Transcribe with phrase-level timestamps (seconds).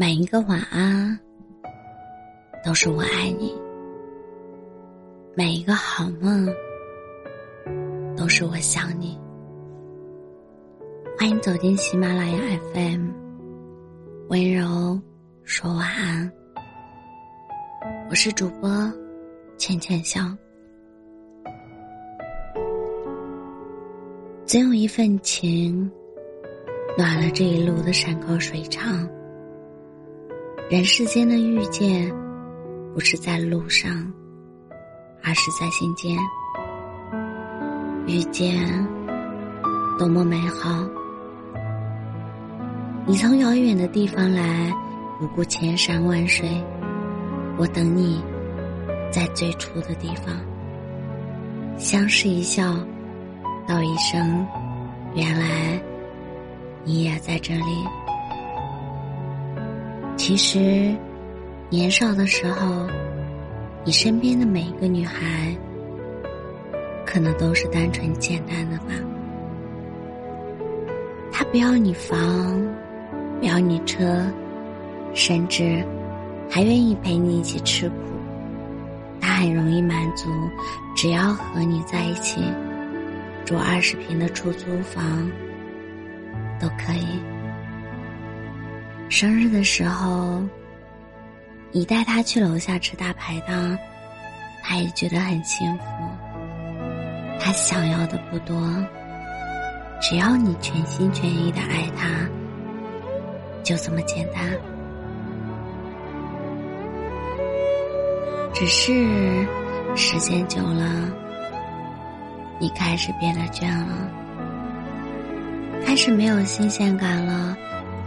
[0.00, 1.20] 每一个晚安，
[2.64, 3.52] 都是我爱你；
[5.34, 6.48] 每一个好梦，
[8.16, 9.20] 都是我想你。
[11.18, 12.38] 欢迎走进喜马拉雅
[12.72, 13.10] FM，
[14.30, 14.98] 温柔
[15.44, 16.32] 说晚安。
[18.08, 18.90] 我是主播
[19.58, 20.34] 倩倩笑。
[24.46, 25.92] 总有一份情，
[26.96, 29.06] 暖了这一路的山高水长。
[30.70, 32.08] 人世间的遇见，
[32.94, 33.90] 不是在路上，
[35.20, 36.16] 而是在心间。
[38.06, 38.56] 遇见，
[39.98, 40.88] 多么美好！
[43.04, 44.72] 你从遥远的地方来，
[45.18, 46.48] 不顾千山万水，
[47.58, 48.22] 我等你，
[49.10, 50.36] 在最初的地方。
[51.78, 52.76] 相视一笑，
[53.66, 54.46] 道一声，
[55.16, 55.82] 原来
[56.84, 57.84] 你也在这里。
[60.22, 60.94] 其实，
[61.70, 62.86] 年少的时候，
[63.86, 65.56] 你身边的每一个女孩，
[67.06, 68.92] 可能都是单纯简单的吧。
[71.32, 72.62] 她不要你房，
[73.40, 74.22] 不要你车，
[75.14, 75.82] 甚至
[76.50, 77.94] 还愿意陪你一起吃苦。
[79.22, 80.28] 她很容易满足，
[80.94, 82.42] 只要和你在一起，
[83.46, 85.02] 住二十平的出租房
[86.60, 87.06] 都可以。
[89.10, 90.40] 生日的时候，
[91.72, 93.76] 你带他去楼下吃大排档，
[94.62, 95.84] 他也觉得很幸福。
[97.40, 98.56] 他想要的不多，
[100.00, 102.06] 只要你全心全意的爱他，
[103.64, 104.44] 就这么简单。
[108.54, 109.44] 只是
[109.96, 111.10] 时间久了，
[112.60, 114.08] 你开始变得倦了，
[115.84, 117.56] 开始没有新鲜感了。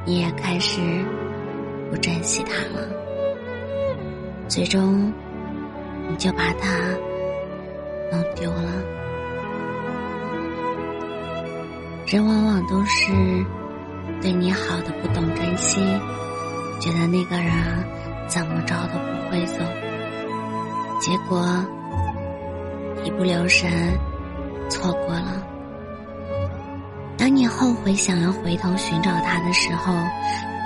[0.05, 0.81] 你也开始
[1.89, 2.87] 不珍惜他了，
[4.47, 5.13] 最终
[6.09, 6.77] 你就把他
[8.11, 8.69] 弄丢了。
[12.05, 13.11] 人往往都是
[14.21, 15.79] 对你好的不懂珍惜，
[16.79, 17.53] 觉得那个人
[18.27, 19.63] 怎么着都不会走，
[20.99, 21.47] 结果
[23.05, 23.71] 一不留神
[24.69, 25.47] 错过了。
[27.23, 29.93] 当你后悔想要回头寻找他的时候，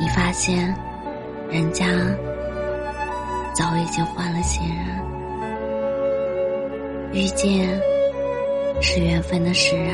[0.02, 0.76] 你发现，
[1.52, 1.86] 人家
[3.54, 4.88] 早已经换了新人。
[7.14, 7.80] 遇见
[8.82, 9.94] 是缘分的使然，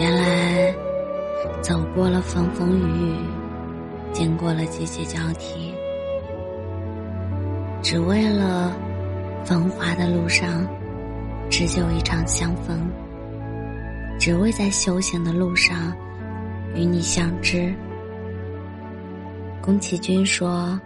[0.00, 0.74] 原来
[1.62, 3.16] 走过了风风雨雨，
[4.12, 5.72] 经过了季节交替，
[7.82, 8.76] 只为了
[9.44, 10.66] 繁华的路上，
[11.48, 12.90] 只有一场相逢。
[14.28, 15.96] 只为在修行的路上
[16.74, 17.74] 与你相知。
[19.62, 20.78] 宫崎骏说：“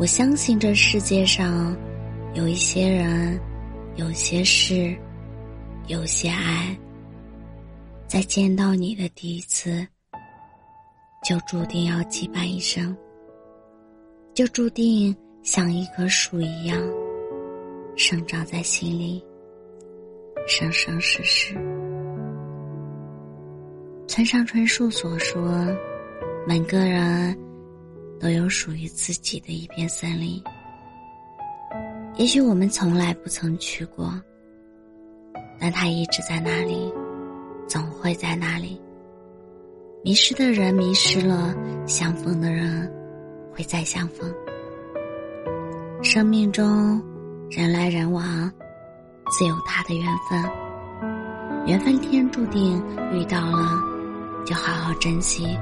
[0.00, 1.76] 我相信这世界上
[2.32, 3.38] 有一些人、
[3.96, 4.96] 有些事、
[5.88, 6.74] 有些爱，
[8.06, 9.86] 在见到你的第一次，
[11.22, 12.96] 就注定要羁绊一生，
[14.32, 16.80] 就注定像一棵树一样
[17.94, 19.22] 生长在心里，
[20.48, 21.54] 生生世世。”
[24.12, 25.66] 村上春树所说
[26.46, 27.34] ：“每个人
[28.20, 30.38] 都有属于自己的一片森林。
[32.16, 34.12] 也许我们从来不曾去过，
[35.58, 36.92] 但它一直在那里，
[37.66, 38.78] 总会在那里。
[40.04, 41.56] 迷失的人迷失了，
[41.86, 42.92] 相逢的人
[43.50, 44.30] 会再相逢。
[46.02, 47.02] 生命中
[47.50, 48.22] 人来人往，
[49.30, 50.38] 自有他的缘分。
[51.66, 52.76] 缘分天注定
[53.10, 53.82] 遇到了。”
[54.44, 55.56] 就好好珍惜，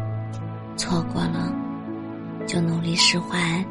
[0.76, 1.52] 错过了
[2.46, 3.64] 就努力释怀，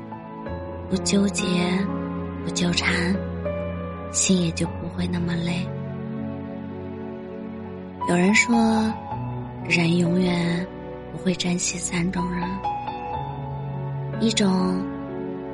[0.90, 1.46] 不纠结，
[2.46, 2.94] 不纠缠，
[4.12, 5.68] 心也就不会那么累。
[8.08, 8.58] 有人说，
[9.68, 10.66] 人永远
[11.12, 12.47] 不会珍惜三种人：
[14.20, 14.79] 一种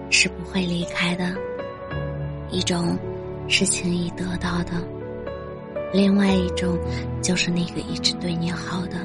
[0.09, 1.33] 是不会离开的，
[2.49, 2.97] 一种
[3.47, 4.71] 是轻易得到的，
[5.93, 6.77] 另外一种
[7.21, 8.97] 就是那个一直对你好的。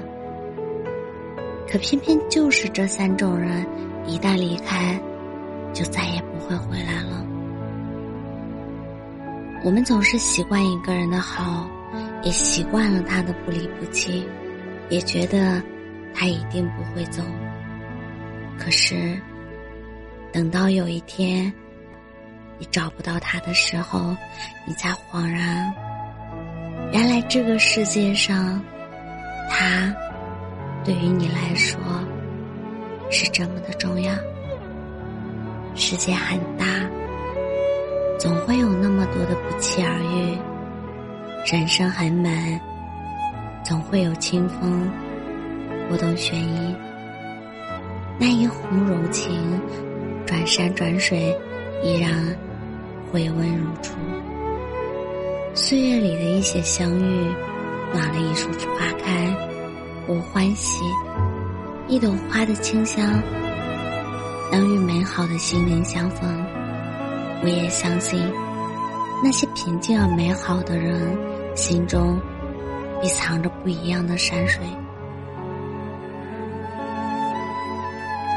[1.71, 3.65] 可偏偏就是这三种人，
[4.05, 5.01] 一旦离开，
[5.73, 7.25] 就再也不会回来了。
[9.63, 11.71] 我们总是习惯一个人的好，
[12.25, 14.27] 也习惯了他的不离不弃，
[14.89, 15.63] 也觉得
[16.13, 17.23] 他一定不会走。
[18.59, 19.17] 可是，
[20.33, 21.53] 等到有一天
[22.59, 24.17] 你找不到他的时候，
[24.67, 25.73] 你才恍然，
[26.93, 28.61] 原来这个世界上，
[29.49, 29.95] 他。
[30.85, 31.79] 对于你来说，
[33.11, 34.13] 是这么的重要。
[35.75, 36.65] 世界很大，
[38.19, 40.37] 总会有那么多的不期而遇；
[41.51, 42.61] 人生很美，
[43.65, 44.91] 总会有清风
[45.89, 46.77] 拨动弦音。
[48.19, 49.61] 那一泓柔情，
[50.27, 51.37] 转山转水，
[51.83, 52.13] 依然
[53.11, 53.95] 回温如初。
[55.55, 57.27] 岁月里的一些相遇，
[57.93, 59.35] 暖了一树花开，
[60.07, 60.83] 我欢喜；
[61.89, 63.23] 一朵花的清香。
[64.53, 66.29] 能与美好的心灵相逢，
[67.41, 68.21] 我也相信，
[69.23, 71.17] 那些平静而美好的人，
[71.55, 72.21] 心中
[73.01, 74.65] 必藏着不一样的山水。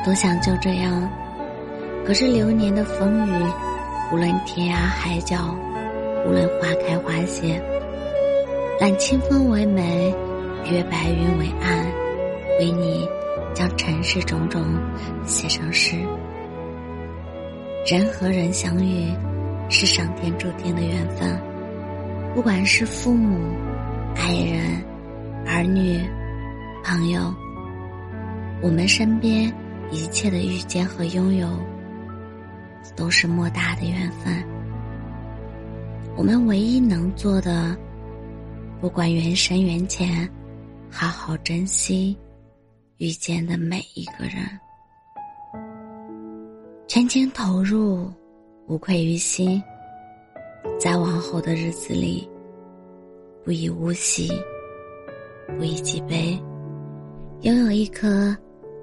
[0.06, 1.10] 多想就这样，
[2.06, 3.44] 可是流年的风雨，
[4.12, 5.56] 无论天涯海角，
[6.28, 7.60] 无论花开花谢，
[8.80, 10.14] 揽清风为美，
[10.72, 11.86] 约白云为岸，
[12.60, 13.08] 为你。
[13.56, 14.66] 将尘世种种
[15.28, 15.96] 写成诗。
[17.86, 19.14] 人和人相遇，
[19.70, 21.40] 是上天注定的缘分。
[22.34, 23.38] 不管是父母、
[24.16, 24.84] 爱人、
[25.46, 26.02] 儿女、
[26.84, 27.32] 朋友，
[28.60, 29.54] 我们身边
[29.92, 31.48] 一切的遇见和拥有，
[32.96, 34.44] 都是莫大的缘分。
[36.16, 37.78] 我们唯一能做的，
[38.82, 40.28] 不管缘深缘浅，
[40.96, 42.16] 好好珍惜。
[42.98, 44.48] 遇见的每一个人，
[46.88, 48.08] 全情投入，
[48.68, 49.62] 无愧于心。
[50.80, 52.30] 在往后的日子里，
[53.44, 54.32] 不以物喜，
[55.58, 56.40] 不以己悲，
[57.42, 58.38] 拥有一颗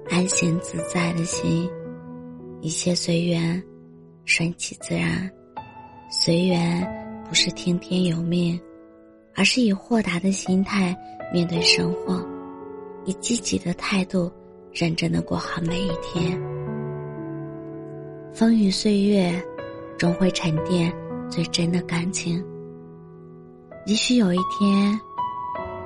[0.09, 1.67] 安闲自在的心，
[2.59, 3.63] 一切随缘，
[4.25, 5.31] 顺其自然。
[6.11, 8.59] 随缘不是听天由命，
[9.35, 10.95] 而是以豁达的心态
[11.33, 12.25] 面对生活。
[13.05, 14.31] 以积极的态度，
[14.71, 16.39] 认真的过好每一天。
[18.33, 19.43] 风雨岁月，
[19.97, 20.93] 终会沉淀
[21.29, 22.43] 最真的感情。
[23.87, 24.99] 也许有一天，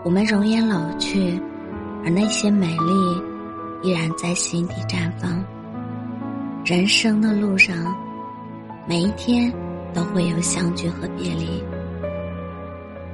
[0.03, 1.39] 我们容颜老去，
[2.03, 3.21] 而那些美丽
[3.81, 5.41] 依然在心底绽放。
[6.65, 7.95] 人生的路上，
[8.86, 9.50] 每一天
[9.94, 11.63] 都会有相聚和别离。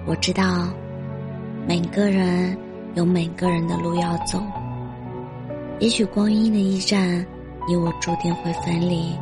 [0.06, 0.68] 我知道，
[1.68, 2.58] 每个人。
[2.94, 4.38] 有每个人的路要走，
[5.80, 7.26] 也许光阴的驿站，
[7.66, 9.16] 你我注定会分离。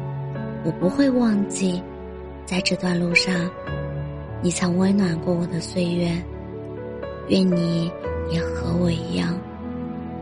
[0.65, 1.79] 我不会忘记，
[2.47, 3.31] 在这段路上，
[4.41, 6.09] 你曾温暖过我的岁月。
[7.27, 7.91] 愿你
[8.31, 9.39] 也和我一样，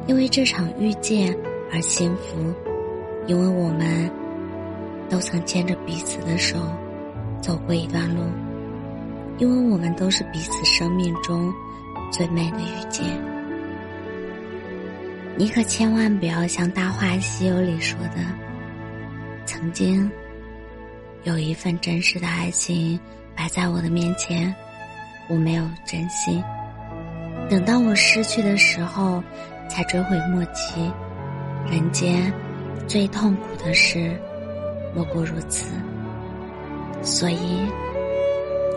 [0.08, 1.34] 因为这场遇见
[1.72, 2.54] 而幸福，
[3.28, 4.12] 因为我们
[5.08, 6.58] 都曾牵着彼此的手
[7.42, 8.24] 走过一段路，
[9.38, 11.54] 因为我们都是彼此生命中
[12.12, 13.06] 最美的遇见。
[15.38, 18.16] 你可千万不要像《大话西游》里说的，
[19.46, 20.10] 曾经
[21.24, 23.00] 有一份真实的爱情
[23.36, 24.54] 摆在我的面前，
[25.28, 26.44] 我没有珍惜，
[27.48, 29.24] 等到我失去的时候，
[29.70, 30.92] 才追悔莫及。
[31.70, 32.34] 人间
[32.88, 34.18] 最痛苦的事，
[34.96, 35.76] 莫过如此。
[37.04, 37.60] 所以，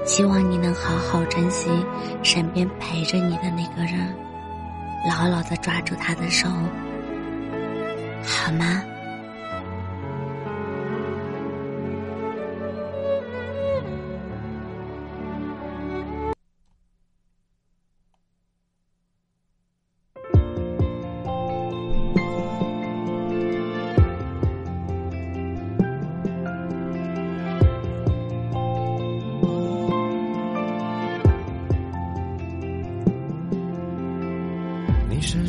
[0.04, 1.68] 希望你能好好珍惜
[2.22, 4.14] 身边陪着你的那个人。
[5.08, 6.48] 牢牢的抓住他的手，
[8.22, 8.82] 好吗？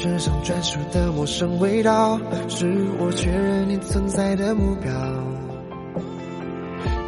[0.00, 4.92] 身上专属的陌生味道，是我确认你存在的目标。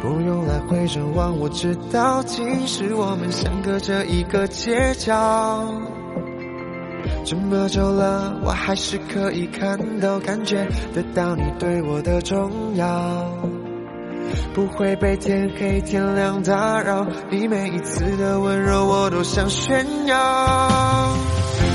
[0.01, 5.65] 不用来回张望，我知道，其实我们相隔着一个街角。
[7.23, 12.85] 这么久了，我还是可以看到、感觉得到你对我的重要。
[14.53, 21.30] 不会被天黑天亮打扰，你每一次的温柔我都想炫耀。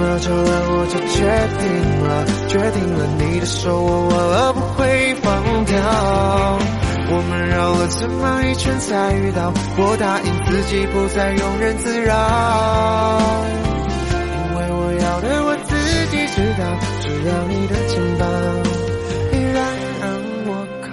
[0.00, 1.20] 么久了，我就决
[1.60, 1.68] 定
[2.00, 5.76] 了，决定了你的手我握了不会放掉。
[7.12, 12.16] 我们绕了这么一圈才遇到，我答应自己不再庸人自扰，
[14.16, 15.76] 因为我要的我自
[16.10, 16.64] 己知道，
[17.02, 18.24] 只要你的肩膀
[19.32, 19.60] 依然
[20.00, 20.08] 让
[20.46, 20.88] 我靠。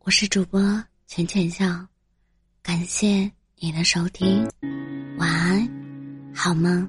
[0.00, 0.60] 我是主播
[1.06, 1.64] 浅浅笑，
[2.68, 4.46] 感谢你的收听，
[5.16, 5.66] 晚安，
[6.34, 6.86] 好梦。